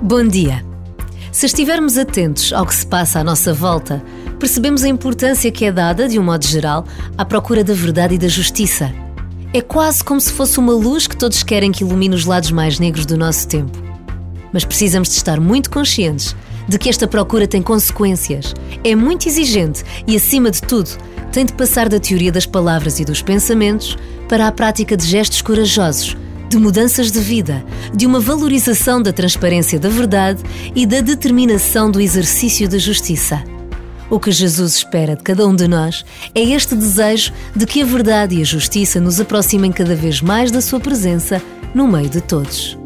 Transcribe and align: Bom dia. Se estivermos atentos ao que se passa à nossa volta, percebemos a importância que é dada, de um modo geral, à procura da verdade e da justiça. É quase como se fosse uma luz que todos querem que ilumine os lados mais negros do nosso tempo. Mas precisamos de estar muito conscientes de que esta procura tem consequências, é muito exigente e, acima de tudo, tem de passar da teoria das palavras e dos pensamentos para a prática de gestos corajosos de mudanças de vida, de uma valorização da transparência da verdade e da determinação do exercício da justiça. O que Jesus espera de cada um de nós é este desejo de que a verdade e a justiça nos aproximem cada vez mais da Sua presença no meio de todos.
Bom 0.00 0.28
dia. 0.28 0.64
Se 1.32 1.46
estivermos 1.46 1.98
atentos 1.98 2.52
ao 2.52 2.64
que 2.64 2.74
se 2.76 2.86
passa 2.86 3.18
à 3.18 3.24
nossa 3.24 3.52
volta, 3.52 4.00
percebemos 4.38 4.84
a 4.84 4.88
importância 4.88 5.50
que 5.50 5.64
é 5.64 5.72
dada, 5.72 6.08
de 6.08 6.16
um 6.16 6.22
modo 6.22 6.46
geral, 6.46 6.84
à 7.16 7.24
procura 7.24 7.64
da 7.64 7.74
verdade 7.74 8.14
e 8.14 8.18
da 8.18 8.28
justiça. 8.28 8.94
É 9.52 9.60
quase 9.60 10.04
como 10.04 10.20
se 10.20 10.32
fosse 10.32 10.60
uma 10.60 10.74
luz 10.74 11.08
que 11.08 11.16
todos 11.16 11.42
querem 11.42 11.72
que 11.72 11.82
ilumine 11.82 12.14
os 12.14 12.24
lados 12.24 12.52
mais 12.52 12.78
negros 12.78 13.04
do 13.04 13.18
nosso 13.18 13.48
tempo. 13.48 13.76
Mas 14.52 14.64
precisamos 14.64 15.08
de 15.08 15.16
estar 15.16 15.40
muito 15.40 15.70
conscientes 15.70 16.36
de 16.68 16.78
que 16.78 16.88
esta 16.88 17.08
procura 17.08 17.48
tem 17.48 17.62
consequências, 17.62 18.54
é 18.84 18.94
muito 18.94 19.26
exigente 19.26 19.82
e, 20.06 20.14
acima 20.16 20.50
de 20.50 20.60
tudo, 20.60 20.90
tem 21.32 21.44
de 21.44 21.52
passar 21.52 21.88
da 21.88 21.98
teoria 21.98 22.30
das 22.30 22.46
palavras 22.46 23.00
e 23.00 23.04
dos 23.04 23.22
pensamentos 23.22 23.96
para 24.28 24.46
a 24.46 24.52
prática 24.52 24.96
de 24.96 25.06
gestos 25.06 25.40
corajosos 25.40 26.16
de 26.48 26.56
mudanças 26.56 27.12
de 27.12 27.20
vida, 27.20 27.64
de 27.94 28.06
uma 28.06 28.20
valorização 28.20 29.02
da 29.02 29.12
transparência 29.12 29.78
da 29.78 29.88
verdade 29.88 30.42
e 30.74 30.86
da 30.86 31.00
determinação 31.00 31.90
do 31.90 32.00
exercício 32.00 32.68
da 32.68 32.78
justiça. 32.78 33.44
O 34.10 34.18
que 34.18 34.32
Jesus 34.32 34.76
espera 34.76 35.14
de 35.14 35.22
cada 35.22 35.46
um 35.46 35.54
de 35.54 35.68
nós 35.68 36.04
é 36.34 36.40
este 36.40 36.74
desejo 36.74 37.32
de 37.54 37.66
que 37.66 37.82
a 37.82 37.84
verdade 37.84 38.36
e 38.36 38.40
a 38.40 38.44
justiça 38.44 38.98
nos 38.98 39.20
aproximem 39.20 39.70
cada 39.70 39.94
vez 39.94 40.22
mais 40.22 40.50
da 40.50 40.62
Sua 40.62 40.80
presença 40.80 41.42
no 41.74 41.86
meio 41.86 42.08
de 42.08 42.22
todos. 42.22 42.77